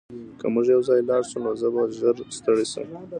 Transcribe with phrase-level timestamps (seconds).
[0.39, 2.87] که موږ یوځای لاړ شو نو زه به ژر ستړی شم